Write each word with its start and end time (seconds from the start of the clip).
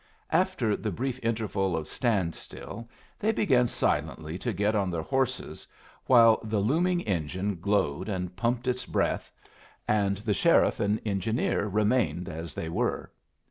After 0.31 0.75
the 0.75 0.89
brief 0.89 1.19
interval 1.21 1.77
of 1.77 1.87
stand 1.87 2.33
still 2.33 2.89
they 3.19 3.31
began 3.31 3.67
silently 3.67 4.35
to 4.39 4.51
get 4.51 4.73
on 4.73 4.89
their 4.89 5.03
horses, 5.03 5.67
while 6.07 6.39
the 6.43 6.57
looming 6.57 7.01
engine 7.01 7.59
glowed 7.59 8.09
and 8.09 8.35
pumped 8.35 8.67
its 8.67 8.87
breath, 8.87 9.31
and 9.87 10.17
the 10.17 10.33
sheriff 10.33 10.79
and 10.79 10.99
engineer 11.05 11.67
remained 11.67 12.27
as 12.29 12.55
they 12.55 12.67
were. 12.67 13.11